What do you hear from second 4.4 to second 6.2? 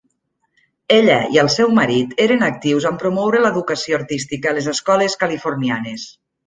a les escoles californianes.